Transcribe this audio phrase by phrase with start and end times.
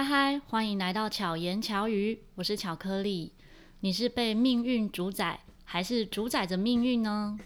[0.00, 3.34] 嗨嗨，欢迎来到巧言巧语，我是巧克力。
[3.80, 7.38] 你是被命运主宰，还是主宰着命运呢？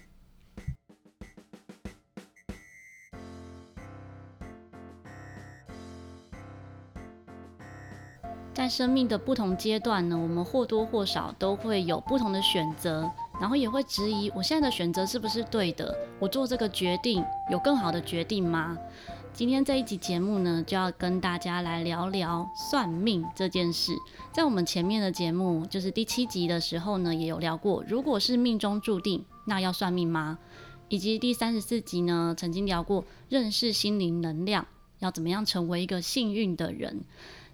[8.52, 13.11] 在生命的不同阶段呢，我们或多或少都会有不同的选择，
[13.41, 15.93] 然后也会质疑我现在的选择是不是对的？
[16.21, 18.79] 我做这个决定有更好的决定吗？
[19.35, 23.93] 今天这一集节目呢，就要跟大家来聊聊算命这件事。
[24.33, 30.39] 在我们前面的节目，就是第七集的时候呢，也有聊过，如果是命中注定，那要算命吗？
[30.89, 34.65] 以及第三十四集呢，曾经聊过认识心灵能量，
[35.01, 37.03] 要怎么样成为一个幸运的人。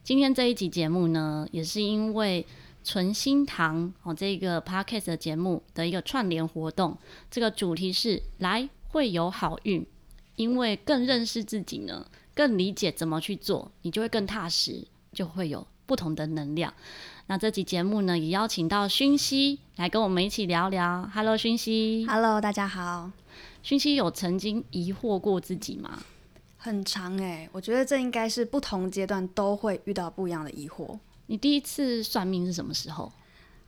[0.02, 2.46] 今天这一集节目呢，也是因为
[2.84, 6.98] 存心堂哦这个 podcast 的节目的一个串联活动，
[7.30, 9.86] 这个主题是来会有好运。
[10.36, 16.72] 因为更认识自己呢，更理解怎么去做，你就会更踏实，就会有不同的能量。
[17.26, 21.08] 那这期节目呢，也邀请到勋熙来跟我们一起聊聊。
[21.14, 22.06] Hello，薰希。
[22.08, 23.10] Hello，大家好。
[23.62, 26.02] 勋熙有曾经疑惑过自己吗？
[26.56, 30.98] 很长诶、欸，我觉得这应该是不同阶段都会遇到不一样的疑惑。
[31.26, 33.12] 你第一次算命是什么时候？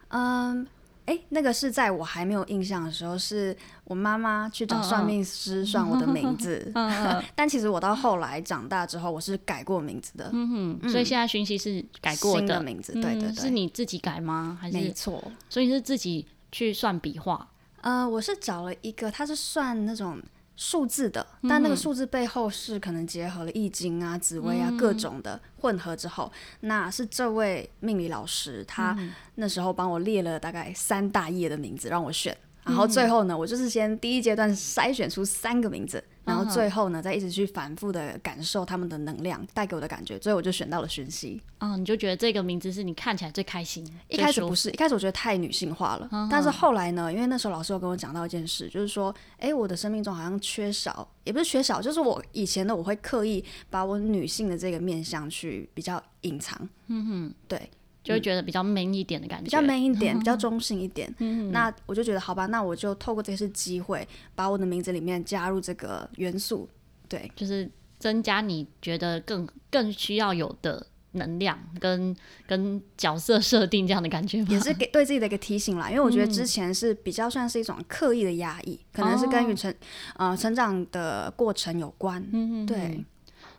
[0.08, 0.66] 嗯。
[1.06, 6.70] 哎，那个是在我还没有印象的时候，是我妈妈去找算命师算我的名字。
[6.74, 10.30] 嗯、 但其实我到后来长大之后，我是改过名字的。
[10.32, 12.92] 嗯哼，所以现在讯息是改过的名字。
[12.92, 14.56] 对对对，是你自己改吗？
[14.60, 14.76] 还是？
[14.76, 15.22] 没错。
[15.48, 17.48] 所以是自己去算笔画。
[17.80, 20.20] 呃，我是找了一个，他是算那种。
[20.64, 28.96] 数字的，但那个数字背后是可能结合了易经啊、紫微啊各种的混合之后，嗯、那是这位命理老师，他
[29.34, 36.02] 那时候帮我列了大概三大页的名字让我选，然后最后呢，我就是先第一阶段筛选出三个名字。
[36.24, 41.40] 然后最后呢，再一直去反复的感受他们的能量带给我的感觉，所以我就选到了讯息。
[41.58, 43.86] 哦，你就觉得这个名字是你看起来最开心？
[44.08, 46.08] 一开始不是，一开始我觉得太女性化了。
[46.12, 56.68] 嗯、但是后来呢，因为那时候老师有跟我讲到一件事，就是说，哎，我的生命中好像缺少，也不是缺少，就是我以前的我会刻意把我女性的这个面相去比较隐藏。
[56.86, 57.70] 嗯哼，对。
[58.02, 61.12] 就会觉得比较 man 一点的感觉，比较 man 一点，比较 中性一点。
[61.18, 66.68] 嗯，那我就觉得好吧，那我就透过这次机会，把我的名字里面加入这个元素，
[67.08, 75.88] 对，就是增加你觉得更更需要有的能量跟跟角色设定这样的感觉，也是给对自己的一个提醒啦。
[75.88, 79.70] 因为我觉得之前是比较算是一种刻意的压抑，嗯、可能是跟与成、
[80.16, 82.26] 哦、呃成长的过程有关。
[82.32, 83.04] 嗯，对。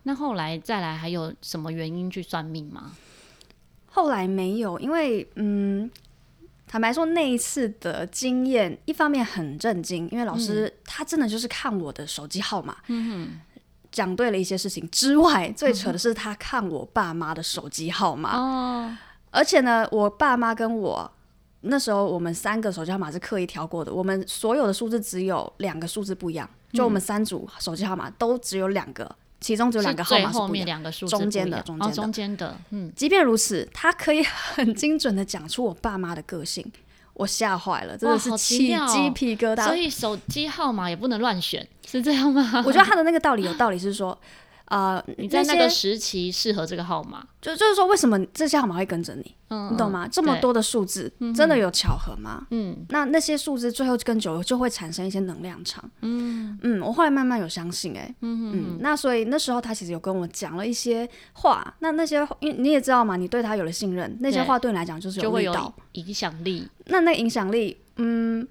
[0.06, 2.92] 那后来再来还有什么原因去算命吗？
[3.96, 5.88] 后来没有，因为嗯，
[6.66, 13.40] 坦白说那一次的经验，一方面很震惊，因为老师他真的就是看我的手机号码，嗯，
[13.92, 18.98] 讲对了一些事情之外，最扯的是他看我爸妈的手机号码哦，
[19.30, 21.12] 而且呢，我爸妈跟我
[21.62, 29.16] 那时候我们三个手机号码是刻意调过的，我们所有的数字只有两个数字不一样，就我们三组手机号码都只有两个。
[29.44, 32.58] 其中只有两个号码是后面两个数字中间的，中间的，中间的。
[32.70, 36.66] 嗯，即便如此，他可以很精准的讲出我爸妈的个性，
[37.14, 39.66] 我吓坏了，真的是起鸡皮疙瘩。
[39.66, 42.64] 所以手机号码也不能乱选，是这样吗？
[42.66, 44.18] 我觉得他的那个道理有道理，是说。
[44.74, 49.36] 啊、呃，你在那个时期适合这个号码，就就是说，为什么这些号码会跟着你？
[49.50, 50.08] 嗯，你懂吗？
[50.08, 52.48] 这么多的数字，真的有巧合吗？
[52.50, 55.88] 嗯，那那些数字最后跟久了就会产生一些能量场。
[56.02, 66.68] 嗯嗯，我后来慢慢有相信、欸，哎，嗯嗯，那所以那时候他其实有跟我讲了一些话，那那些因为你也知道嘛，你对他有了信任，那些话对你来讲就是有味道，就会有影响力。
[66.86, 68.48] 那那影响力，嗯。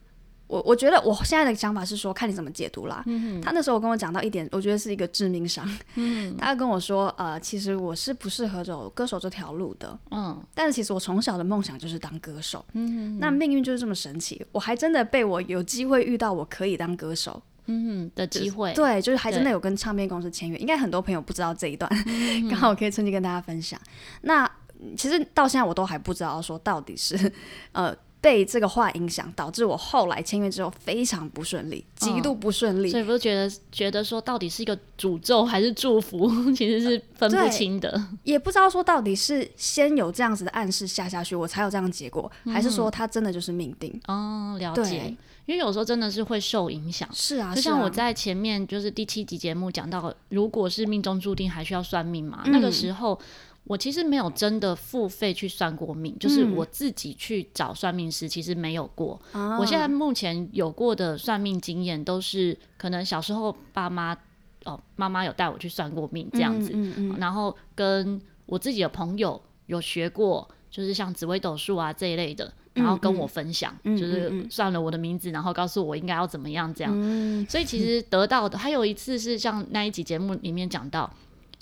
[0.53, 3.03] 我我觉得我现在的想法是说，看你怎么解读啦。
[3.07, 5.67] 嗯、他那时候跟我讲到一点，我觉得是一个致命伤。
[5.95, 9.99] 嗯、他跟我说，呃，其实我是不适合走歌手这条路的。
[10.11, 12.63] 嗯，但是其实我从小的梦想就是当歌手。
[12.75, 17.43] 嗯，那命运就是这么神奇，我还真的被我有机会遇到我可以当歌手。
[17.65, 20.59] 嗯的机会，对，就是还真的有跟唱片公司签约。
[20.59, 21.91] 应该很多朋友不知道这一段，
[22.51, 23.81] 刚、嗯、好可以趁机跟大家分享。
[24.21, 24.47] 那
[24.99, 27.33] 其实到现在我都还不知道说到底是
[27.73, 27.97] 呃。
[28.23, 32.89] 被这个话影响，导致我后来签约之后非常不顺利，极度不顺利。
[32.89, 38.01] 嗯、所以不是觉得觉得说到底是一个诅咒还是祝福， 其实是分不清的。
[38.23, 44.01] 也不知道说到底是先有这样子的暗示下下去，我才有这样的结果，嗯、还是说他真的就是命定？
[44.07, 45.13] 哦，了解。
[45.45, 47.09] 因为有时候真的是会受影响。
[47.13, 52.43] 是啊，就像我在前面就是第七集节目讲到，如果是命中注定，还需要算命嘛？
[52.45, 53.19] 嗯、那个时候。
[53.65, 59.21] 我其实没有真的付费去算过命，就是我自己去找算命师，其实没有过。
[59.33, 64.17] 嗯、我现在目前有过的算命经验，都是可能小时候爸妈
[64.65, 76.93] 哦，妈妈有带我去算过命这样子，嗯嗯嗯、然后跟我自己的朋友有学过，就是像紫微斗数啊这一类的，然后跟我分享，嗯嗯、就是算了我的名字，然后告诉我应该要怎么样这样。
[76.95, 81.09] 嗯、所以其实得到的，还有一次是像那一集节目里面讲到，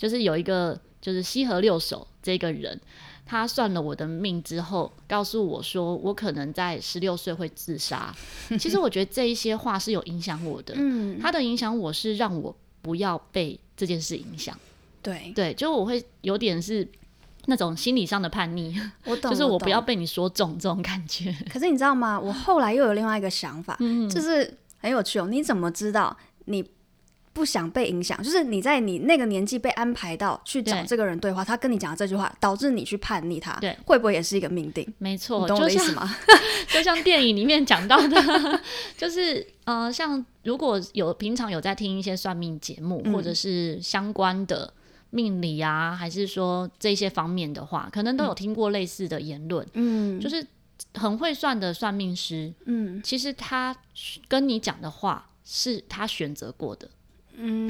[0.01, 2.79] 就是有一个就是西河六手这个人。
[3.23, 8.13] 他算了我的命之后，告诉我说我可能在十六岁会自杀。
[8.59, 10.73] 其实我觉得这一些话是有影响我的。
[10.75, 14.57] 嗯，他的影响我是让我不要被这件事影响。
[15.01, 16.85] 对对，就我会有点是
[17.45, 18.75] 那种心理上的叛逆。
[19.05, 21.33] 我 懂，就是我不要被你说中这种感觉。
[21.53, 22.19] 可是你知道吗？
[22.19, 25.27] 我后来又有另外一个想法，嗯，就是很有趣哦。
[25.29, 26.65] 你怎么知道你？
[27.33, 34.85] 不想被影响，就是你在你那个年纪被安排到去找这个人对话，对他跟你讲的这句话，导致你去叛逆他，对，会不会也是一个命定？
[34.97, 36.15] 没错，你懂我的意思吗？
[36.67, 38.17] 就像电影里面讲到的，
[38.97, 44.73] 就是呃，像如果有平常有在听一些算命节目，嗯、或者是相关的
[45.09, 49.65] 命理啊，还是说这些方面的话，可能都有听过类似的言论。
[49.73, 50.45] 嗯，就是
[50.95, 53.75] 很会算的算命师，嗯，其实他
[54.27, 56.89] 跟你讲的话是他选择过的。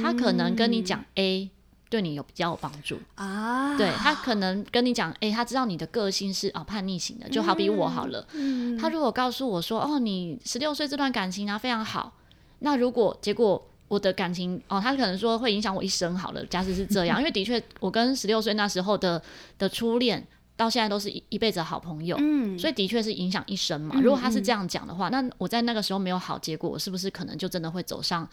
[0.01, 1.49] 他可能跟你讲 A，
[1.89, 3.77] 对你有比较有帮助啊。
[3.77, 8.27] 对，他可能跟你讲 A，他知道你的个性是哦叛逆型的，就好比我好了。
[8.33, 12.13] 嗯，他如果告诉我说哦，你十六岁这段感情啊非常好，
[12.59, 16.45] 那如果结果我的感情哦，他可能说会影响我一生好了。
[16.45, 19.21] 假设是这样， 因为的确我跟十六岁那时候的
[19.57, 20.27] 的初恋。
[20.57, 23.99] 到现在都是一一辈子的好朋友，嗯，所以的确是影响一生嘛。
[23.99, 28.29] 如果他是这样讲的话，嗯嗯，那我在那个时候没有好结果，我是不是可能就真的会走上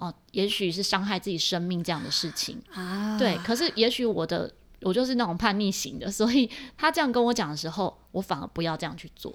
[0.00, 3.18] 哦、呃，也许是伤害自己生命这样的事情啊？
[3.18, 4.50] 对，可是也许我的
[4.80, 9.32] 我就是那种叛逆型的，所以他这样跟我讲的时候，我反而不要这样去做。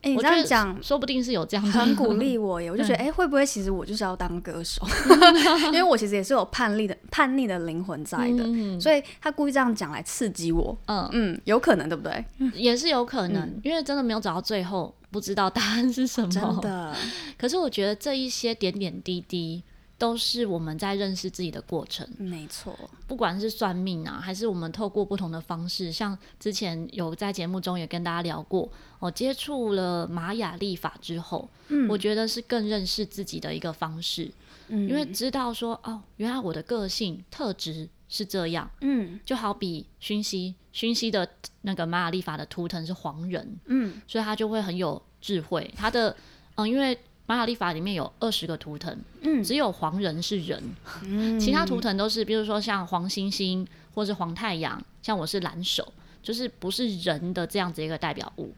[0.00, 2.70] 哎、欸，你这样讲，说不定是有这样的很鼓励我耶。
[2.70, 4.86] 我就觉得，哎、欸，会不会其实我就是要当歌手？
[5.66, 10.78] 因为我其实也是有叛逆的叛逆的灵魂在的，嗯、所以他故意这样讲来刺激我。
[10.86, 12.24] 嗯嗯，有可能对不对？
[12.54, 16.30] 也是有可能，嗯、因为真的没有找到最后，不知道答案是什么。
[16.30, 16.94] 真的。
[17.36, 19.64] 可是我觉得这一些点点滴滴。
[19.98, 22.72] 都是我们在认识自己的过程，没错。
[23.08, 34.30] 不管是算命啊，还是我们透过不同的方式，像之前有在节目中也跟大家聊过，我接触了玛雅历法之后，嗯，我觉得是更认识自己的一个方式，
[34.68, 41.28] 嗯，因为知道说哦，原来我的个性特质是这样，嗯，就好比薰希，薰希的
[41.62, 46.16] 那个玛雅历法的图腾是黄人，嗯，所以他就会很有智慧，他的，
[46.54, 46.96] 嗯，因为。
[47.28, 50.62] 玛雅历法里面有二十个图腾，嗯，只有黄人是人，
[51.02, 55.92] 嗯，其他图腾都是，比如说像黄星星或是黄太阳，像我是蓝手，
[56.22, 58.54] 就是不是人的这样子一个代表物。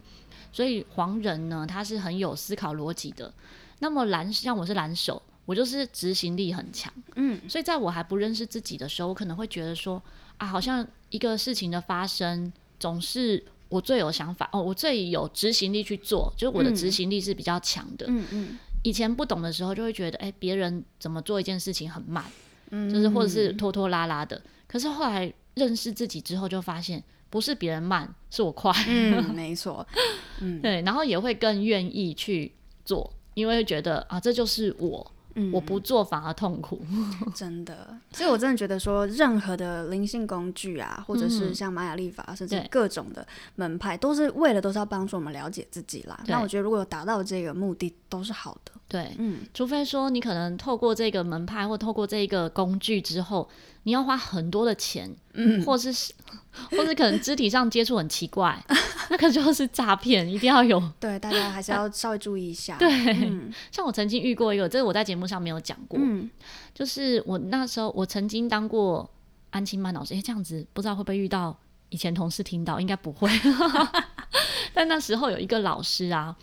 [0.52, 3.34] 所以黄人呢，他是很有思考逻辑的。
[3.80, 7.40] 那么蓝，像我是蓝手，我就是执行力很强，嗯。
[7.48, 10.00] 所以在我还不认识自己的时候，我可能会觉得说，
[10.36, 13.42] 啊，好像一个事情的发生总是。
[13.70, 18.04] 我最有想法哦，我最有执行力去做，就是我的执行力是比较强的。
[18.08, 18.58] 嗯嗯。
[18.82, 22.24] 以前不懂的时候，就会觉得，哎、欸，别人怎么做一件事情很慢，
[22.70, 24.40] 嗯，就是或者是拖拖拉拉的。
[24.66, 28.72] 可是后来认识自己之后，就发现不是别人慢，是我快。
[28.88, 29.86] 嗯， 没错。
[30.40, 32.52] 嗯，对，然后也会更愿意去
[32.84, 35.12] 做，因为觉得啊，这就是我。
[35.34, 36.80] 嗯、我不做反而痛苦，
[37.34, 37.96] 真的。
[38.12, 46.18] 所以我真的觉得说，任何的灵性工具啊，或者是像玛雅历法，甚至各种的门派，都是为了都是要帮助我们了解自己啦。
[46.26, 48.72] 那我觉得如果有达到这个目的，都是好的。
[48.86, 53.48] 对，嗯，除非说你可能透过这个门派或透过这个工具之后，
[53.84, 56.12] 你要花很多的钱，嗯，或是
[56.72, 58.60] 或是可能肢体上接触很奇怪，
[59.10, 60.82] 那个就是诈骗，一定要有。
[60.98, 62.76] 对，大家还是要稍微注意一下。
[62.78, 62.90] 对，
[63.22, 66.28] 嗯、像我曾经遇过一个，这个我在节目上没有讲过，嗯，
[66.74, 69.08] 就是我那时候我曾经当过
[69.50, 71.56] 安亲班老师，哎，这样子不知道会不会遇到
[71.90, 73.30] 以前同事听到，应该不会。
[74.74, 76.36] 但那时候有一个老师啊。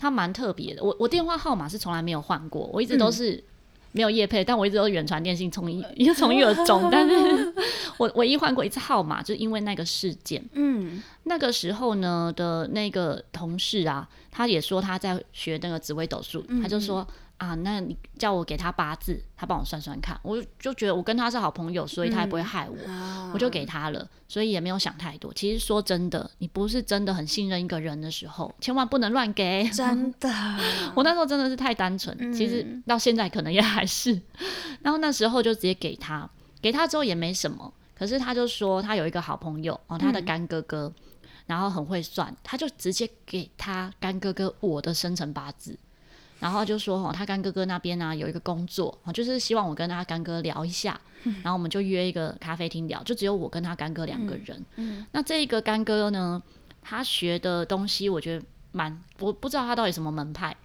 [0.00, 3.44] 他蛮特别的，我我电话号码是从来没有换过，我一直都是
[3.92, 7.54] 没有业配，嗯、但我一直都是远传电信从一一从一而终，但是
[7.98, 10.42] 我唯一换过一次号码，就是因为那个事件。
[10.54, 17.06] 嗯，那个时候呢的那个同事啊，他也说他在学那个紫微斗数，嗯、他就说。
[17.40, 25.32] 啊，那你叫我给他八字，他帮我算算看，我就觉得我跟他是好朋友，所以他也不会害我，嗯、我就给他了，所以也没有想太多。
[25.32, 29.66] 其实说真的，你不是真的很信任一个人的时候，千万不能乱给。
[29.70, 30.28] 真的，
[30.94, 34.20] 我那时候真的是太单纯，嗯、其实到现在可能也还是。
[34.82, 36.28] 然后那时候就直接给他，
[36.60, 45.78] 给他之后也没什么，可是他就说他有一个好朋友哦，他的干哥哥，嗯、然后很会算，他就直接给他干哥哥我的生辰八字。
[46.40, 54.56] 然后就说哦，他干哥哥那边呢、啊、有一个工作，就是希望我跟他干哥聊一下， 嗯、然后我们就约一个咖啡厅聊，就只有我跟他干哥两个人。
[54.76, 56.42] 嗯嗯、那这一个干哥呢，
[56.82, 60.56] 他学的东西我觉得蛮，我不知道他到底什么门派，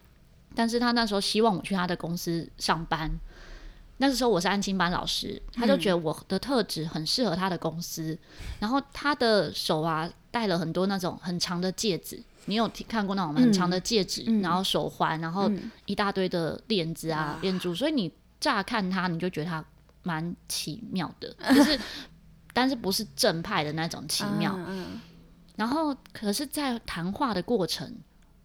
[0.56, 3.12] 但是他那时候希望我去他的公司上班。
[3.98, 8.20] 那个时候我是安亲班老师，他就觉得我的特质很适合他的公司，嗯、
[8.60, 12.22] 然后他的手啊戴了很多那种很长的戒指。
[12.46, 15.52] 你有听看过那种很长的戒指，嗯、然后手环，然后
[15.86, 19.64] 一大堆的链子啊、链、嗯、珠，所以你乍看它，你就觉得它
[20.04, 21.80] 蛮奇妙的，就是，
[22.54, 24.56] 但是不是正派的那种奇妙。
[24.68, 25.00] 嗯、
[25.56, 27.96] 然后，可是，在谈话的过程，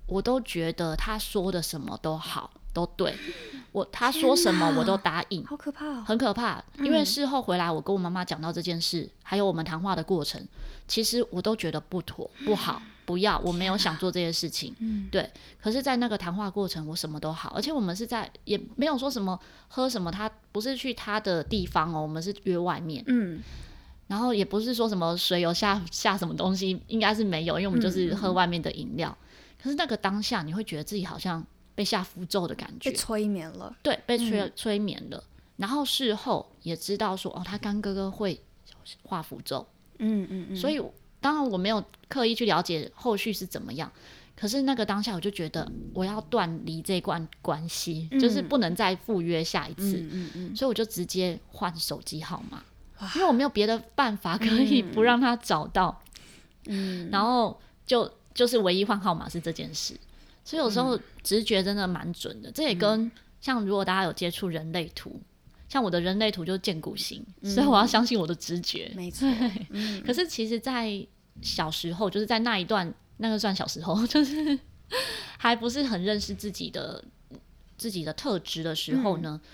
[0.06, 3.14] 我都觉得他说的什么都好，都对。
[3.72, 6.60] 我他说什么我都答应，好可怕哦，很可怕。
[6.78, 10.44] 因为事后回来，我跟我妈妈讲到这件事，嗯、还有我们谈话的过程，
[10.88, 12.82] 其实我都觉得不妥、不好。
[13.10, 14.72] 不要，我没有想做这些事情。
[14.78, 15.28] 嗯，对。
[15.60, 19.36] 可是，在那个谈话过程，我什么都好，而且我们是在也没有说什么
[19.66, 23.02] 喝什么，他不是去他的地方哦，我们是约外面。
[23.08, 23.40] 嗯，
[24.06, 29.10] 然后也不是说什么水有下下什么东西，应该是没有，因为我们就是喝外面的饮料。
[29.20, 29.26] 嗯，
[29.60, 33.76] 可是那个当下，你会觉得自己好像被下符咒的感觉，被催眠了。
[33.82, 35.18] 对，被催催眠了。
[35.18, 38.40] 嗯，然后事后也知道说，哦，他干哥哥会
[39.02, 39.66] 画符咒。
[39.98, 40.80] 嗯嗯嗯，所以。
[41.20, 43.90] 当然我没有刻意去了解后续是怎么样，
[44.34, 52.62] 可是那个当下我就觉得我要断离这段关系，嗯、就是不能再赴约下一次，嗯嗯嗯、所以我就直接换手机号码，
[53.14, 56.02] 因为我没有别的办法可以不让他找到，
[56.66, 59.94] 嗯、然后就就是唯一换号码是这件事，
[60.44, 63.10] 所以有时候直觉真的蛮准的，这也跟
[63.40, 65.20] 像如果大家有接触人类图。
[65.70, 68.92] 像我的人类图就是见骨型，嗯、所以我要相信我的直觉。
[68.94, 69.26] 没错
[70.04, 71.06] 可是其实，在
[71.40, 74.58] 小时候，就是在那一段，那个算小时候， 就是
[75.38, 77.02] 还不是很认识自己的
[77.78, 79.40] 自己的特质的时候呢。
[79.42, 79.50] 嗯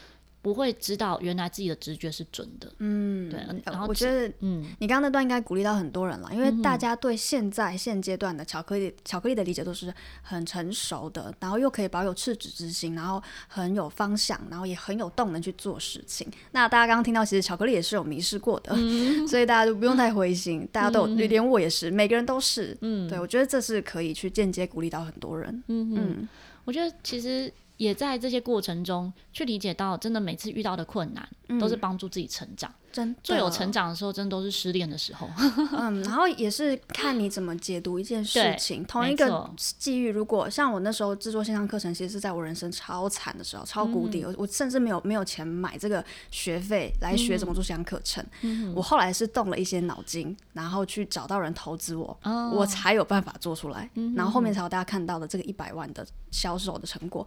[0.46, 3.40] 不会知道原来自己的直觉是准的，嗯，对。
[3.64, 16.30] 然后我觉得，嗯，你刚刚那段应该鼓励到很多人了，因为大家对现在现阶段的巧克力巧克力的理解都是很成熟的，然后又可以保有赤子之心，然后很有方向，然后也很有动能去做事情。
[16.52, 26.28] 那大家刚刚听到，其实巧克力也是有迷失过的，嗯、所以大家就不用太灰心，嗯、大家都有，连我也是，每个人都是，嗯，对，我觉得这是可以去间接鼓励到很多人，嗯嗯，嗯
[26.64, 27.52] 我觉得其实。
[27.76, 31.28] 也在这些过程中去理解到，真的每次遇到的困难，
[31.60, 32.70] 都是帮助自己成长。
[32.70, 35.28] 嗯真最有成长的时候，真的都是失恋的时候。
[35.76, 38.82] 嗯，然后也是看你怎么解读一件事情。
[38.86, 48.24] 同一个际遇，如果像我那时候制作线上课程，其实是在我人生超惨的时候，超谷底，我我甚至没有没有钱买这个学费来学怎么做线上课程。
[48.40, 52.18] 嗯我后来是动了一些脑筋，然后去找到人投资我，
[52.54, 53.90] 我才有办法做出来。
[54.16, 57.26] 然后后面才有大家看到的这个一百万的销售的成果。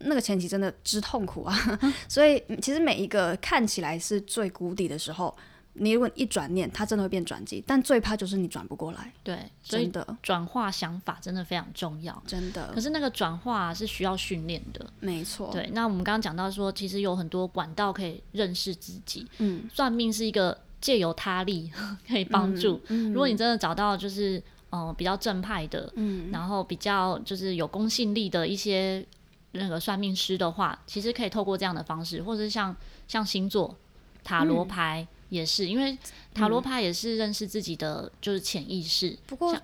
[0.00, 1.56] 那个前期真的之痛苦啊！
[2.08, 5.07] 所以其实每一个看起来是最谷底的时候。
[5.08, 5.34] 时候，
[5.74, 7.62] 你如果一转念，它真的会变转机。
[7.66, 9.12] 但最怕就是你转不过来。
[9.22, 12.72] 对，真的转化想法真的非常重要，真的。
[12.74, 15.50] 可是那个转化是需要训练的，没错。
[15.52, 19.26] 对，那我们刚刚讲到说，其实有很多管道可以认识自己。
[19.38, 21.70] 嗯，算命是一个借由他力
[22.06, 22.80] 可以帮助。
[22.88, 24.38] 嗯，如果你真的找到就是
[24.70, 29.06] 嗯、呃、比较正派的，嗯，然后比较就是有公信力的一些
[29.52, 32.74] 那个算命师的话，其实可以透过这样的方式，或者是像
[33.06, 33.76] 像星座。
[34.28, 35.96] 塔罗牌也是，嗯、因为
[36.34, 39.18] 塔罗牌也是认识自己的就是潜意识。
[39.26, 39.56] 不过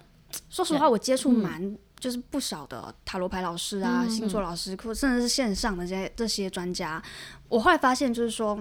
[0.49, 7.03] 说实话，我接触蛮就是不少的塔罗牌老师啊、嗯、星座老师，或甚至是线上的这些这些专家。
[7.51, 8.59] 我后来发现，就是说，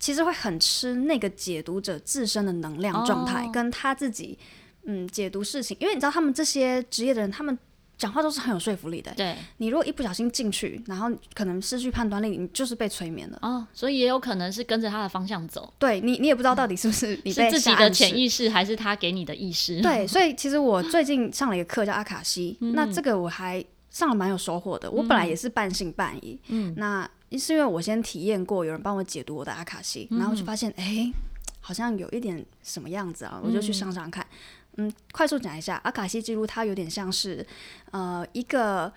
[0.00, 4.38] 其实会很吃那个解读者自身的能量状态，哦、跟他自己
[4.84, 5.76] 嗯解读事情。
[5.78, 7.58] 因为你知道，他们这些职业的人，他们。
[7.98, 9.12] 讲话都是很有说服力的。
[9.16, 13.38] 对，你如果一不小心进去，然后可能失去判断力，你就是被催眠了。
[13.40, 15.72] 哦，所以也有可能是跟着他的方向走。
[15.78, 19.80] 对你，你也不知道到底是不是你被、嗯、是自己的潜意识，还是他给你的意识。
[19.80, 24.90] 对，所以其实我最近上了一个课叫阿卡西， 嗯、那这个我还上了蛮有收获的。
[24.90, 31.12] 我本来也是半信半疑，嗯，那是因为我先体验过，有人帮我解读我的阿卡西，嗯、然后就发现，哎、欸，
[31.60, 34.22] 好像有一点什么样子啊，我就去上上看。
[34.22, 34.28] 嗯
[34.76, 37.44] 嗯，快速讲一下，阿卡西记录它有点像是，
[37.90, 38.92] 呃，一个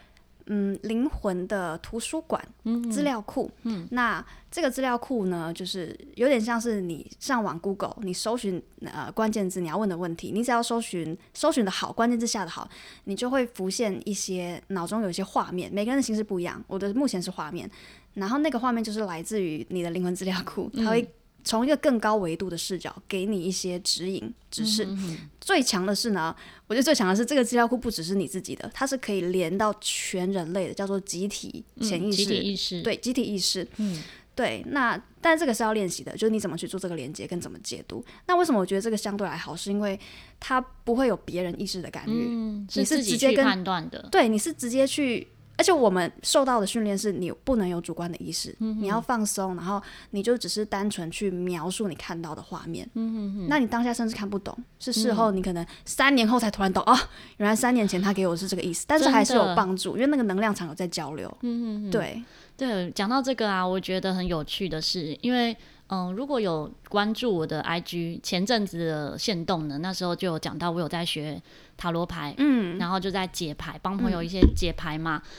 [0.47, 2.43] 嗯灵魂的图书馆、
[2.91, 3.49] 资料库。
[3.63, 12.69] 嗯，那这个资料库呢，就是有点像是你上网 Google，你搜寻呃关键字你要问的问题，你只要搜寻搜寻的好，关键字下的好，
[13.05, 15.71] 你就会浮现一些脑中有一些画面。
[15.71, 17.69] 每个人的形式不一样，我的目前是画面，
[18.15, 21.07] 然后那个画面就是来自于你的灵魂资料库，它会。
[21.49, 24.85] 从一个更高维度的视角给你一些指引指示。
[24.85, 26.35] 嗯、哼哼最强的是呢，
[26.67, 32.21] 我觉得最强的是这个资料库不只是你自己的，它是可以连到全人类的，叫做集体潜意识。
[32.21, 32.81] 嗯、集体意识。
[32.83, 33.67] 对，集体意识。
[33.77, 34.03] 嗯。
[34.35, 38.01] 对，那但这个是要练习的，就是你怎么去做这个连接跟怎么解读。
[38.25, 39.53] 那为什么我觉得这个相对来好？
[39.53, 39.99] 是因为
[40.39, 44.07] 它不会有别人意识的干预，嗯、你是直接跟判断的。
[44.09, 45.27] 对，你是直接去，
[45.59, 52.89] 而且我们受到的训练是你不能有主观的意识，嗯、你要放松，然后你就只是单纯去描述你看到的画面。
[52.93, 56.99] 嗯哼哼，那你当下甚至看不懂，是事后你可能三年后才突然懂、嗯、哦，
[57.35, 61.29] 原来三年前他给我是这个意思，但是还是有帮助，因为那个能量场有在交流。
[61.41, 62.23] 嗯哼哼，对。
[62.55, 65.55] 对，讲到这个啊，我觉得很有趣的是，因为
[65.89, 71.41] 嗯，如果有关注我的 IG 前阵子的限动呢，那时候就有讲到我有在学
[71.77, 75.21] 塔罗牌，嗯，然后就在解牌，帮朋友一些解牌嘛。
[75.25, 75.29] 嗯、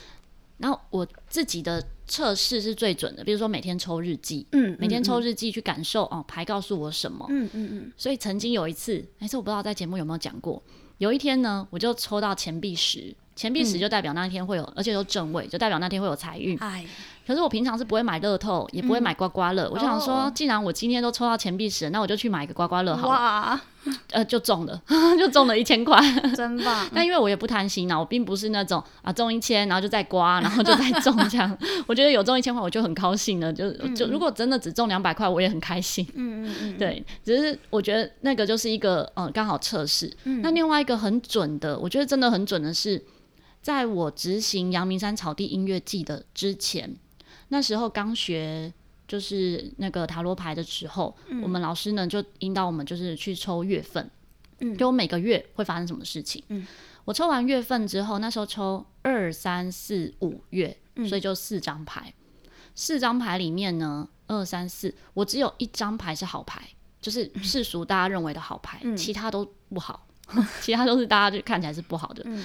[0.59, 1.81] 然后我自己的
[2.11, 7.93] 测试是最准的，比如说每天抽日记，嗯，每天抽日记去感受哦，牌告诉我什么，嗯嗯嗯。
[7.97, 10.61] 所以曾经有一次，哎，这我不知道在节目有没有讲过，
[10.99, 13.15] 有一天呢，我就抽到钱币十。
[13.37, 16.59] 钱币十就代表那一天会有，嗯、而且有正位，就代表那天会有财运。
[16.59, 16.85] 哎，
[17.27, 19.65] 可是我平常是不会买乐透，也不会买刮刮乐。
[19.65, 23.15] 嗯、我就想说，既然我今天都抽到钱币十，那我就去买一个刮刮乐好了。
[23.15, 23.61] 哇，
[24.13, 24.83] 呃，就中了，
[25.19, 25.99] 就中了一千块，
[26.37, 26.87] 真棒。
[26.95, 31.57] 但因为我也不贪心呐，我并不是那种啊中一千，然后就再刮，然后就再中这样。
[31.87, 33.53] 我觉得有中一千块，我就很高兴了。
[33.53, 36.07] 就就如果真的只中两百块，我也很开心。
[36.15, 36.79] 嗯嗯嗯。
[36.79, 40.11] 对，只是我觉得那个就是一个嗯刚好测试。
[40.25, 40.41] 嗯。
[40.43, 43.05] 那另外一个很准的，我觉得真的很准的是。
[43.63, 46.97] 在我执行阳明山草地音乐季的之前，
[47.49, 48.73] 那时候刚学
[49.07, 54.11] 就是那个塔罗牌的时候，嗯、我们老师呢就引导我们就是去抽月份，
[54.61, 56.43] 嗯，就我每个月会发生什么事情。
[56.49, 56.67] 嗯，
[57.11, 62.15] 我抽完月份之后，那时候抽二三四五月，嗯、所以就四张牌，
[62.77, 66.63] 四张牌里面呢，二三四，我只有一张牌是好牌，
[67.01, 70.07] 就是世俗大家认为的好牌，嗯、其他都不好，
[70.63, 72.23] 其他都是大家就看起来是不好的。
[72.27, 72.45] 嗯。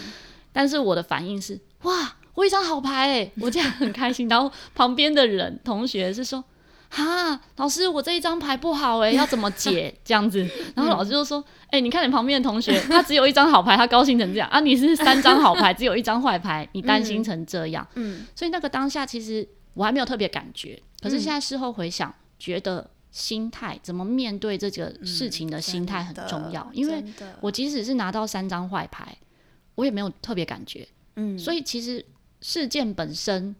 [0.51, 4.27] 但是我的反应是哇，我一张好牌哎，我这样很开心。
[4.27, 6.43] 然后旁边的人同学是说，
[6.89, 9.93] 哈，老师我这一张牌不好哎，要怎么解？
[10.03, 10.47] 这样子？
[10.75, 14.47] 然后老师就说，哎、欸，你看你旁边的同学，他只有一张好牌，他高兴成这样。
[14.49, 17.85] 啊，你是三张好牌， 只有一张坏牌，你担心成这样。
[17.95, 27.03] 嗯，所以那个当下其实我还没有特别感觉，可是现在事后回想，觉得心态怎么面对这个事情的心态很重要，因为
[27.41, 29.17] 我即使是拿到三张坏牌。
[29.75, 32.05] 我也没有特别感觉，嗯，所以其实
[32.39, 33.53] 事件本身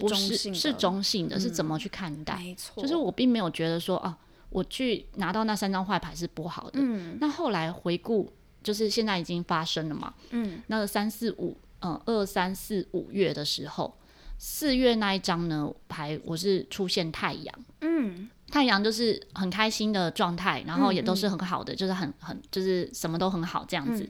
[0.00, 2.36] 不是是中，性的，嗯、是怎么去看待？
[2.36, 4.16] 没错，就是我并没有觉得说啊，
[4.50, 6.80] 我去拿到那三张坏牌是不好的。
[6.82, 13.96] 嗯，那后来回顾，就是现在已经发生了嘛，嗯，那个三四五，嗯，二三四五月的时候，
[14.38, 24.08] 四月那一张呢牌，我是出现太阳，嗯，太阳就是很开心的状态，然后也都是很好的，嗯嗯就是很很就是什么都很好这样子。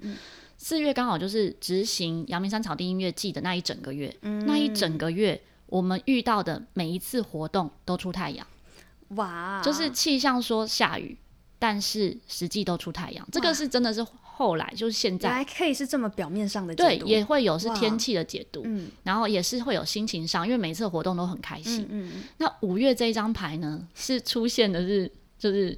[0.56, 5.38] 四月刚好就是执行阳明山草地音乐季的那一整个月，嗯、那一整个月
[5.74, 8.46] 我们遇到的每一次活动都出太阳，
[9.16, 9.60] 哇！
[9.60, 11.18] 就是气象说下雨，
[11.58, 15.28] 但是实际都出太阳，这个是真的是后来就是现在。
[15.28, 25.76] 还可以是这么表面上的解读，对，也会有是天气的解读，嗯，然后也是会有心情上，因为每一次活动都很开心，嗯，嗯那五月这一张牌呢，是出现的是就是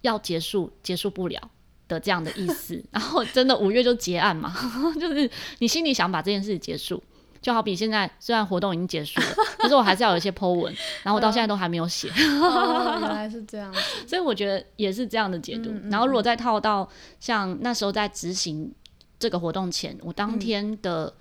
[0.00, 1.40] 要结束，结束不了。
[1.86, 4.54] 的这样的意思，然后真的五月就结案嘛，
[5.00, 7.02] 就是你心里想把这件事结束，
[7.40, 9.26] 就好比现在虽然活动已经结束了，
[9.58, 12.08] 可是我还是要有一些 po 文，然后我到现在都还没有写。
[12.10, 13.72] 哦，原来是这样，
[14.06, 15.70] 所以我觉得也是这样的解读。
[15.70, 16.88] 嗯嗯，然后如果再套到
[17.20, 18.72] 像那时候在执行
[19.18, 21.12] 这个活动前，我当天的、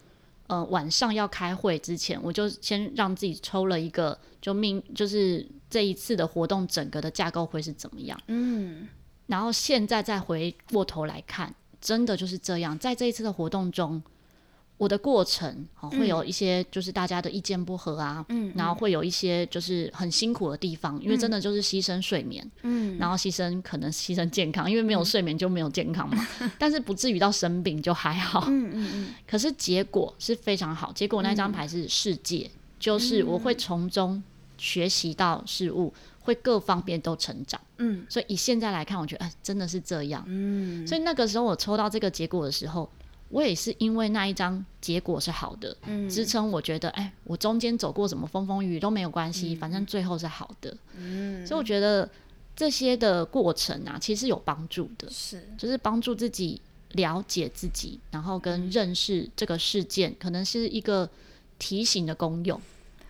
[0.47, 8.19] 嗯、呃晚上要开会之前，我就先让自己抽了一个，就命就是这一次的活动整个的架构会是怎么样？
[8.27, 8.87] 嗯。
[9.27, 12.79] 然后现在再回过头来看，真的就是这样。
[12.79, 14.01] 在这一次的活动中，
[14.77, 26.27] 我的过程、哦嗯、会有一些就是大家的意见不合啊，嗯，然后会有一些就是很辛苦的地方，嗯、因为真的就是牺牲睡眠，嗯，然后牺牲可能牺牲健康，因为没有睡眠就没有健康嘛。
[26.41, 29.15] 嗯、但是不至于到生病就还好，嗯嗯嗯。
[29.27, 34.21] 可是结果是非常好，结果那张牌是世界，嗯、就是我会从中
[34.57, 35.93] 学习到事物。
[36.27, 42.89] 会各方面都成长，嗯，所以以现在来看，我觉得哎，真的是这样，嗯，所以那个时候我抽到这个结果的时候，
[43.29, 52.09] 我也是因为那一张结果是好的，嗯，支撑我觉得哎，我中间走过什么风风雨雨都没有关系，嗯，反正最后是好的，嗯，所以我觉得
[52.55, 56.61] 这些的过程啊，其实有帮助的，是，就是帮助自己
[56.93, 61.09] 了解自己，然后跟认识这个事件，可能是一个
[61.59, 62.59] 提醒的功用。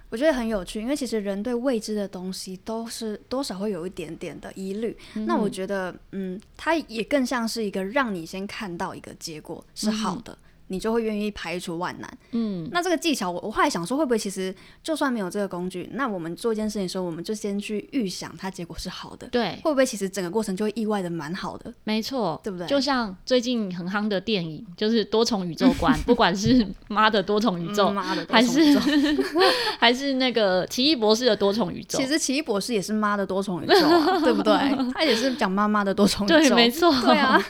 [0.09, 4.97] 我觉得很有趣，因为其实人对未知的东西都是多少会有一点点的疑虑。
[5.15, 10.31] 嗯、那我觉得，嗯，它也更像是一个让你先看到一个结果是好的。
[10.33, 10.37] 嗯
[10.67, 12.17] 你就会愿意排除万难。
[12.31, 14.53] 嗯，那这个技巧，我我后来想说，会不会其实
[14.83, 19.27] 就算没有这个工具，那我们做一件事情的时候，我们就先去预想它结果是好的。
[19.27, 21.73] 对，会不会其实整个过程就会意外的蛮好的？
[21.83, 22.67] 没错，对不对？
[22.67, 29.21] 就像最近很夯的电影，就是多重宇宙观， 不管是妈的多重宇宙，妈的多重宇宙，还是
[29.79, 31.97] 还是那个奇异博士的多重宇宙。
[31.97, 34.53] 其实奇异博士也是妈的多重宇宙啊， 对不对？
[34.93, 36.37] 他也是讲妈妈的多重宇宙。
[36.37, 36.93] 对，没错。
[37.01, 37.41] 对啊。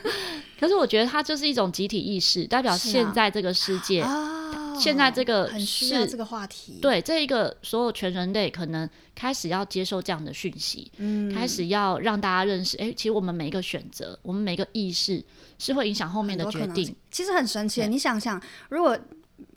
[0.59, 15.23] 可是我觉得它就是一种集体意识，代表现在这个世界，啊、现在这个是这个话题，对这一个所有全人类可能开始要接受这样的讯息，嗯，开始要让大家认识，哎，其实我们每一个选择，我们每个意识
[15.59, 16.95] 是会影响后面的决定。
[17.11, 18.97] 其实很神奇，你想想，如果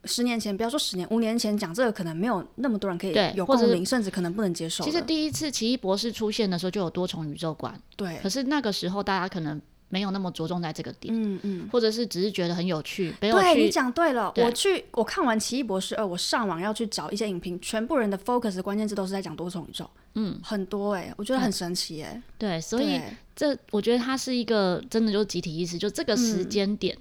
[0.04, 4.84] 十年前，不要说十年，五年前讲这个，可能没有那么多人可以有共鸣，甚至可能不能接受。
[4.84, 8.18] 其实第一次奇异博士出现的时候，就有多重宇宙观，对。
[8.22, 9.58] 可是那个时候大家可能。
[9.90, 13.37] 没有那么着重在这个点，嗯嗯，或者是只是觉得很有趣，没有。
[13.37, 22.22] 对，你讲对了，对我去我看完《奇异博士二》，我上网要去找一些影评，全部人的 focus 关键字都是在讲多重宇宙，嗯，很多哎、欸，我觉得很神奇哎、欸。
[22.38, 23.00] 对，所以
[23.35, 26.96] 这我觉得它是一个真的就是集体意识，就这个时间点，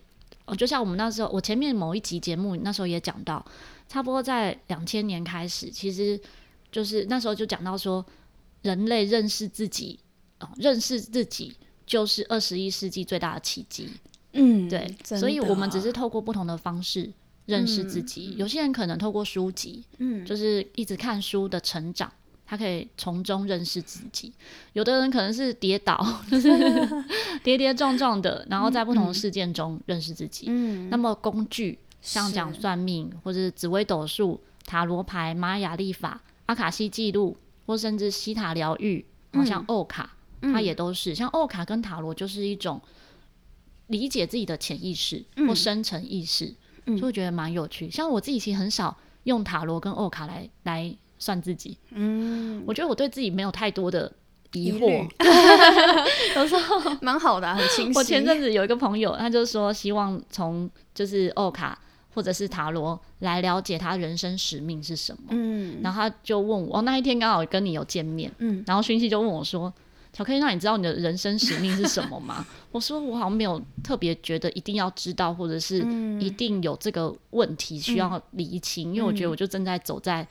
[0.46, 3.46] 哦、嗯，就像我们那时候，我前面某一集节目那时候也讲到，
[3.88, 6.20] 差不多在两千年开始，其实
[6.72, 8.04] 就是那时候就讲到说，
[8.64, 10.00] 人类认识自己，
[10.40, 11.56] 哦，认识自己。
[11.90, 13.90] 就是二十一世纪最大的奇迹，
[14.34, 17.12] 嗯，对，所以我们只是透过不同的方式
[17.48, 18.36] 认识自己。
[18.36, 22.14] 嗯、有些人可能透过书籍，嗯，就是一直看书的成长，
[22.46, 24.32] 他可以从中认识自己。
[24.74, 26.50] 有的人可能是跌倒，就是
[27.44, 30.46] 跌跌撞撞的，然后在不同的事件中认识自己。
[30.48, 40.16] 嗯，那么工具像讲算命，或者是紫微斗数、塔罗牌、玛雅历法、阿卡西记录，或甚至西塔疗愈，好像欧卡。
[40.42, 42.82] 它也都是像欧卡跟塔罗，就是一种
[43.88, 46.54] 理解自己的潜意识或深层意识，
[46.86, 47.90] 嗯、就会觉得蛮有趣。
[47.90, 54.12] 像我自己其实很少用塔罗跟欧卡来来算自己，嗯，我觉得我对自己没有太多的
[54.54, 55.08] 疑惑，
[56.36, 57.98] 有时候 蛮好的、啊，很清晰。
[57.98, 61.78] 我前阵子有一个朋友，他就说希望从就是欧卡
[62.14, 69.74] 或者是塔罗来了解他人生使命是什么，嗯，然后他就问我，那一天刚好跟你有见面，嗯，然后讯息就问我说。
[70.20, 72.46] 巧克力，那你知道你的人生使命是什么吗？
[72.74, 75.78] 我说我好像没有特别觉得一定要知道，或者是
[76.20, 80.28] 一定有这个问题需要理清，嗯、因为我觉得我就正在走在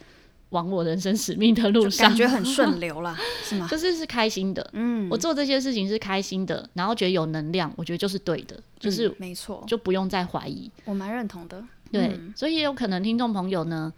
[0.50, 3.66] 往我人生使命的路上，感觉很顺流啦， 是吗？
[3.70, 10.70] 就是是开心的，嗯，我做这些事情是开心的，然后觉得有能量，我觉得就是对的，就是没错，就不用再怀疑。
[10.84, 13.90] 我蛮认同的，对，嗯、所以也有可能听众朋友呢。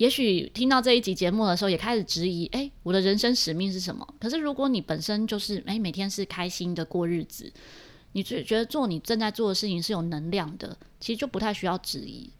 [0.00, 4.06] 也许听到这一集节目的时候，也开始质疑：哎、欸，我的人生使命是什么？
[4.18, 7.52] 可是如果你本身就是哎、欸，每天是开心的过日子，
[8.12, 12.30] 你觉觉得做你正在做的事情是有能量的，其实就不太需要质疑。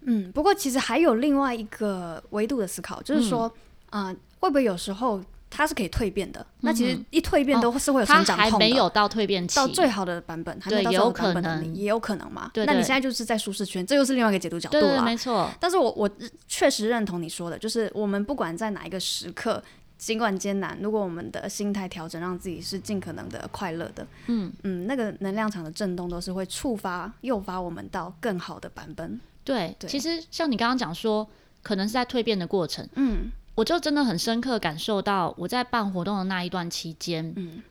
[0.00, 3.42] 嗯，不过其实还有另外一个维度的思考，就是说，
[3.90, 5.22] 啊、嗯呃，会不会有时候？
[5.50, 8.50] 它是可以蜕变的，那其实一蜕变都是会有成长痛的。
[8.50, 12.48] 它还没有到蜕变期，到最好的版本，还没到最好的版本的你，也有可能嘛。
[12.54, 15.02] 对，那你现在就是在舒适圈，这又是另外一个解读角度了。
[15.02, 15.50] 没错。
[15.58, 16.08] 但是我我
[16.46, 19.60] 确实认同你说的，就是我们不管在哪一个时刻，
[19.98, 29.20] 尽管艰难，如果我们的心态调整，让自己是尽可能的快乐的，嗯嗯，那个能量场的震动都是会触发、诱发我们到更好的版本。
[29.42, 31.28] 对，其实像你刚刚讲说，
[31.60, 33.32] 可能是在蜕变的过程，嗯。
[33.60, 37.62] 我就真的很深刻感受到，我在办活动的那一段期间，嗯，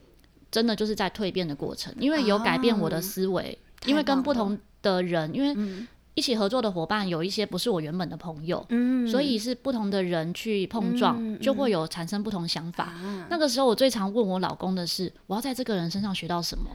[0.51, 12.93] 真的就是在蜕变的过程，因为有改变我的思维，因为跟不同的人，因为一起合作的伙伴有一些不是我原本的朋友，嗯，所以是不同的人去碰撞，就会有产生不同想法。
[13.31, 16.69] 那个时候，我最常问我老公的是，我要在这个人身上学到什么？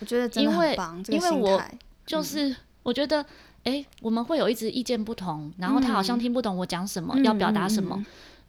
[0.00, 1.62] 我觉得真的很棒，因为我
[2.04, 3.24] 就是我觉得，
[3.64, 8.04] 哎，我们会有一直意见不同，然后他好像听不懂我讲什么，要表达什么。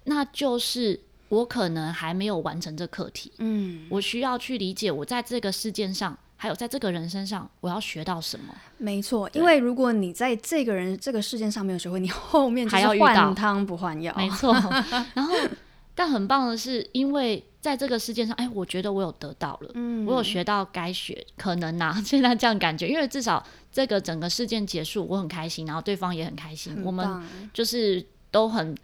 [0.05, 8.53] 那就是我可能还没有完成这课题，嗯，我需要去理解我在这个事件上，还有在这个人身上，我要学到什么？
[8.77, 14.13] 没错，因为如果你在这个人这个事件上没有学会，你后面还要换汤不换药。
[14.17, 14.53] 没错，
[15.13, 15.33] 然后
[15.93, 27.07] 但很棒的是，因为在这个事件上，哎，我觉得我有得到了，嗯，我有学到该学，可能呐、啊， 现在这样感觉，因为至少这个整个事件结束，我很开心，然后对方也很开心，我们
[27.53, 28.75] 就是都很。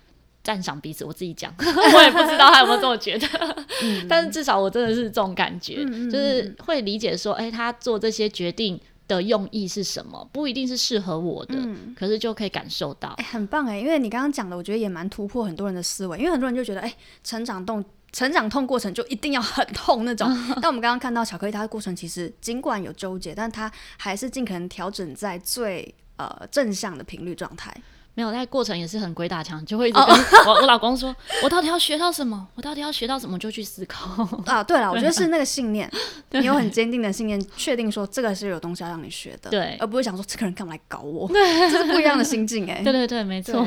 [0.48, 3.28] 赞赏彼此，我自己讲， 我也不知道他有没有这么觉得，
[4.08, 8.80] 但是至少我真的是这种感觉，嗯、就是会理解说，哎、欸，他做这些决定
[9.10, 10.26] 的用意是什么？
[10.32, 13.78] 不一定是适合我的，嗯、可是就可以感受到，欸、很棒哎！
[13.78, 16.18] 因为你刚刚讲的，我觉得也蛮突破很多人的思维。
[16.18, 17.84] 因为很多人就觉得，哎、欸，成长动、
[18.14, 20.30] 成长痛过程就一定要很痛那种。
[20.64, 27.76] 但我们刚刚看到巧克力，它的过程其实尽管有纠结，但它还是尽可能调整在最呃正向的频率状态。
[28.18, 30.08] 没有，那过程也是很鬼打墙，就会一直跟
[30.48, 32.48] 我我老公说，我到底要学到什么？
[32.56, 33.38] 我到底要学到什么？
[33.38, 34.64] 就去思考 啊。
[34.64, 35.88] 对了， 我觉得是那个信念，
[36.32, 42.82] 你有很坚定的信念，确定说这个是有东西要让你学的，对，而不会想说这个人干嘛来搞我，这是不一样的心境哎。
[42.84, 43.64] 对对对，没错，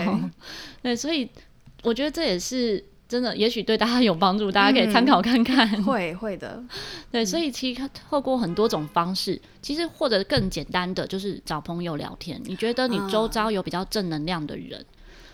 [0.83, 1.31] 对，所以
[1.85, 2.85] 我觉得这也是。
[3.11, 5.69] 真的，也许对大家有帮助，大家可以参考看看。
[5.75, 6.63] 嗯、会会的，
[7.11, 12.41] 对，所以其实透过很多种方式，嗯、其实或者更简单的，就是找朋友聊天。
[12.45, 14.87] 你觉得你周遭有比较正能量的人，嗯、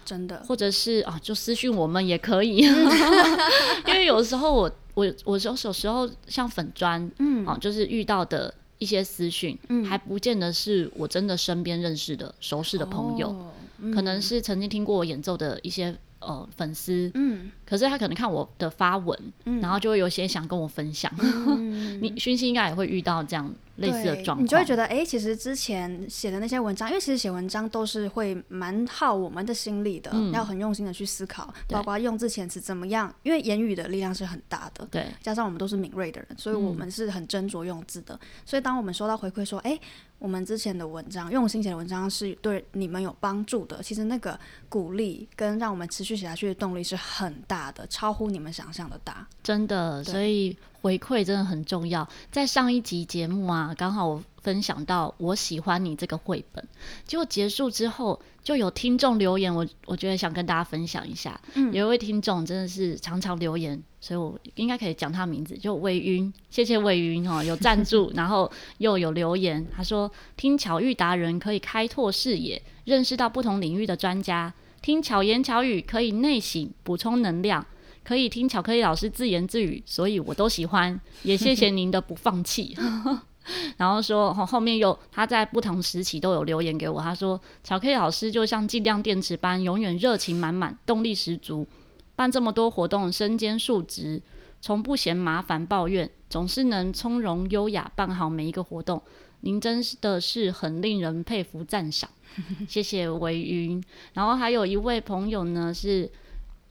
[0.06, 2.56] 真的，或者是啊，就私讯我们也可以，
[3.86, 15.94] 因为有时候我我我有有时候像粉砖，嗯，啊，就是遇到的一些私讯，嗯，还不见得是我真的身边认识的熟识的朋友，哦嗯、可能是曾经听过我演奏的一些。
[16.18, 21.12] 呃，粉丝，嗯，可是他可能看我的发文，嗯，然后就会有些想跟我分享。
[21.18, 39.80] 嗯、 你讯息应该也会遇到这样类似的状况，你就会觉得，哎、欸，其实之前写的那些文章，因为其实写文章都是会蛮耗我们的心力的，嗯、要很用心的去思考，包括用字遣词怎么样，因为言语的力量是很大的，对，加上我们都是敏锐的人，所以我们是很斟酌用字的，嗯、所以当我们收到回馈说，哎、欸。
[40.18, 43.82] 我们之前的文章，用心写的文章是对你们有帮助的。
[43.82, 49.28] 其实那个鼓励跟让我们持续写下去的动力是很大的，超乎你们想象的大。
[49.42, 52.08] 真的，所以回馈真的很重要。
[52.30, 56.66] 在上一集节目啊，刚好我分享到我喜欢你这个绘本，
[57.06, 61.40] 结果结束之后就有听众留言，我我觉得想跟大家分享一下。
[61.54, 63.82] 嗯，有一位听众真的是常常留言。
[63.98, 77.66] 所以我应该可以讲他名字，就魏云，谢谢魏云哦， 有赞助，然后又有留言，他说听巧遇达人可以开拓视野，认识到不同领域的专家，听巧言巧语可以内省补充能量，
[78.06, 82.76] 可以听巧克力老师自言自语，所以我都喜欢，也谢谢您的不放弃。
[83.78, 91.66] 然后说后后面又他在不同时期都有留言给我，他说巧克力老师就像计量电池般，永远热情满满，动力十足。
[92.14, 94.22] 办这么多活动，身兼数职，
[94.60, 99.02] 从不嫌麻烦抱怨，总是能从容优雅办好每一个活动。
[99.40, 102.08] 您真的是很令人佩服赞赏，
[102.68, 103.82] 谢谢维云。
[104.14, 106.08] 然后还有一位朋友呢是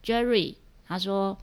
[0.02, 0.54] Jerry，
[0.86, 1.36] 他说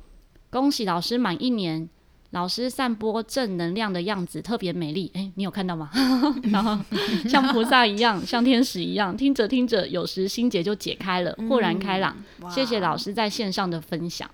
[0.49, 1.89] 恭喜老师满一年。
[2.32, 5.91] 老师散播正能量的样子特别美丽，哎，你有看到吗？
[6.51, 6.75] 然后
[7.29, 12.17] 像菩萨一样，像天使一样，听着听着，有时心结就解开了，豁然开朗。
[12.41, 14.27] 嗯、谢谢老师在线上的分享，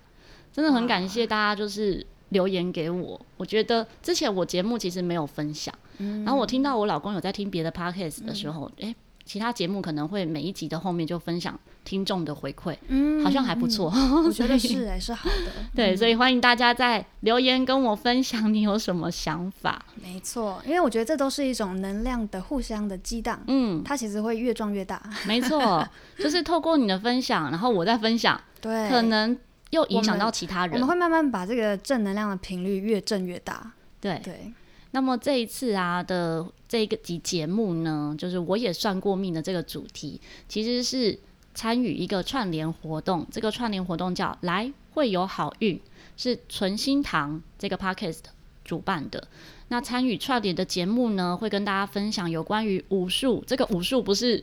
[0.50, 3.20] 真的很感谢大家，就是留言给我。
[3.36, 8.94] 我觉得之前我节目其实没有分享，嗯、然后我听到我老公有在听别的 podcast 的时候，哎。
[9.30, 19.80] 其他节目可能会每一集的后面就分享听众的回馈，嗯，好像还不错，嗯、 我觉得是哎，是好的，对，所以欢迎大家在留言跟我分享你有什么想法。
[20.02, 25.00] 没错，因为我觉得这都是一种能量的互相的激荡，嗯，它其实会越撞越大。
[25.24, 25.88] 没错，
[26.18, 29.38] 就是透过你的分享，然后我再分享，对，可能
[29.70, 33.70] 又影响到其他人，我们，我们会慢慢把这个正能量的频率越震越大。
[34.00, 34.52] 对对。
[34.92, 41.16] 那么这一次啊的这个集节目呢，就是我也算过命的这个主题，其实是
[41.54, 43.24] 参与一个串联活动。
[43.30, 45.80] 这个串联活动叫“来会有好运”，
[46.16, 48.18] 是纯心堂这个 podcast
[48.64, 49.28] 主办的。
[49.68, 53.44] 那参与串联的节目呢，会跟大家分享有关于武术。
[53.46, 54.42] 这个武术不是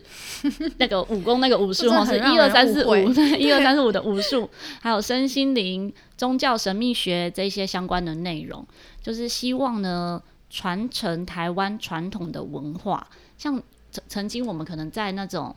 [0.78, 2.94] 那个武功那个武术哦， 是一二三四五，
[3.36, 4.48] 一二三四五的武术，
[4.80, 8.66] 还有身心灵、宗教神秘学这些相关的内容，
[9.02, 10.22] 就是希望呢。
[10.50, 13.06] 传承台湾传统的文化，
[13.36, 15.54] 像曾曾经我们可能在那种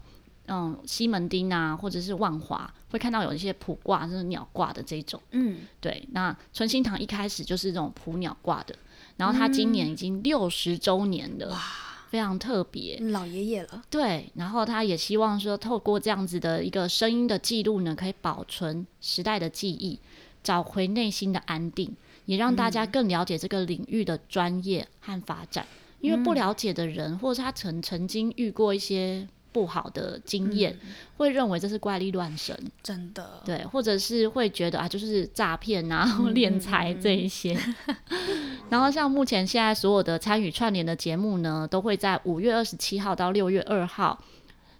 [0.47, 5.21] 嗯西门町啊，或者是万华，会看到有一些普卦，就是鸟卦的这种。
[5.32, 6.08] 嗯，对。
[6.12, 8.75] 那存心堂一开始就是这种普鸟卦的，
[9.17, 13.84] 然后他今年已经六十周年了，哇、嗯，非常特别，老爷爷了。
[13.89, 19.99] 对，然后他也希望说，透过这样子的一个声音的记录呢，可以保存时代的记忆，
[20.43, 21.95] 找回内心的安定。
[22.26, 37.58] 也让大家更了解这个领域的专业和发展，嗯、因为不了解的人，或者是他曾曾经遇过一些不好的经验，嗯、会认为这是怪力乱神，真的，对，或者是会觉得啊，就是诈骗啊、敛财这一些。
[37.88, 44.24] 嗯、 然后像目前现在所有的参与串联的节目呢，都会在五月二十七号到六月二号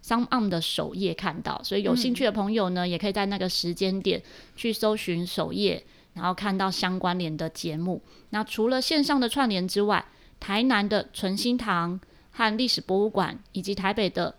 [0.02, 4.22] SoundOn 的首页看到，所以有兴趣的朋友呢，嗯、也可以在那个时间点
[4.56, 5.84] 去搜寻首页。
[6.14, 8.02] 然后看到相关联的节目。
[8.30, 10.04] 那除了线上的串联之外，
[10.40, 14.34] 台南的纯心堂、和历史博物馆以及台北的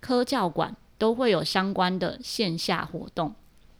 [0.00, 3.34] 科教馆都会有相关的线下活动。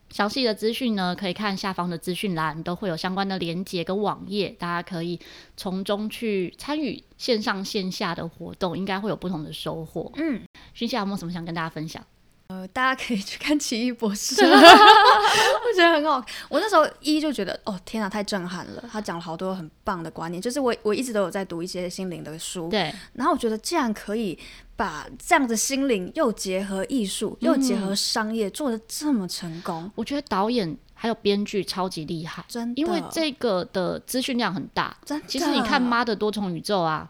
[0.09, 5.19] 详细的资讯呢，可以看下方的资讯栏，都会有相关的连接跟网页，大家可以
[5.57, 10.13] 从中去参与线上线下的活动，应该会有不同的收获。
[10.15, 10.43] 嗯，
[10.77, 12.03] 薰希有没有什么想跟大家分享？
[12.49, 16.25] 呃，大家可以 去看《奇异博士》 我觉得很好。
[16.49, 18.85] 我那时候一就觉得，哦，天哪，太震撼了！
[18.91, 22.95] 他讲了好多很棒的观念，就是我我一直都有在读一些心灵的书，对。
[23.15, 24.39] 然后我觉得，既然可以
[24.77, 32.81] 把这样的心灵又结合艺术，又结合商业，嗯、做的这么成功，我觉得导演还有编剧超级厉害，真的。
[32.81, 35.27] 因为这个的资讯量很大，真的。
[35.27, 37.09] 其实你看《妈的多重宇宙》啊，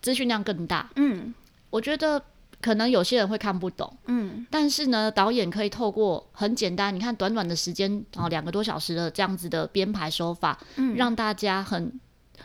[0.00, 0.88] 资讯量更大。
[0.96, 1.34] 嗯，
[1.68, 2.22] 我觉得。
[2.60, 11.90] 可能有些人会看不懂，嗯，但是呢，导演可以透过很简单，你看短短的时间，然后两个多小时的这样子的编排手法，嗯，让大家很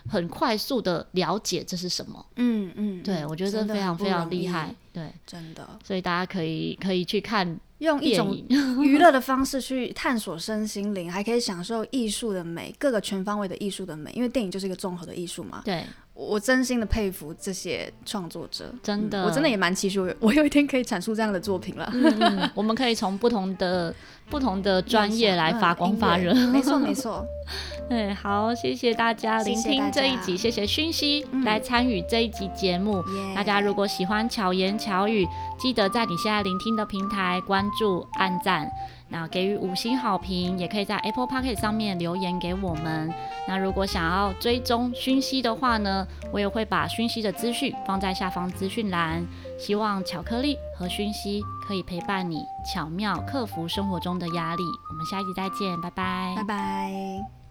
[0.08, 8.34] 很快速的了解这是什么，嗯嗯，对，我觉得这非常非常厉害，对，真的，所以大家可以可以去看，用一种
[8.82, 15.84] 娱乐的方式去探索身心灵，还可以享受艺术的美，各个全方位的艺术的美，因为电影就是一个综合的艺术嘛，对。
[16.16, 21.92] 我真心的佩服这些创作者，真的，嗯、我真的也蛮期许我有 一天可以产出这样的作品了。
[21.94, 23.94] 嗯、 我们可以从不同的
[24.30, 26.34] 不同的专业来发光发热。
[26.34, 27.26] 没错没错，
[27.90, 33.04] 对，好，谢谢大家聆听这一集，谢谢讯息来参与这一集节目。
[33.10, 35.28] 嗯、大家如果喜欢巧言巧语，
[35.60, 38.72] 记得在你现在聆听的平台关注、按赞。
[39.08, 43.14] 那给予五星好评，也可以在 Apple Podcast 上面留言给我们。
[43.48, 49.26] 那如果想要追踪讯息的话呢，我也会把讯息的资讯放在下方资讯栏。
[49.58, 54.64] 希望巧克力和讯息可以陪伴你，巧妙克服生活中的压力。
[54.90, 57.45] 我们下一集再见，拜拜，拜拜。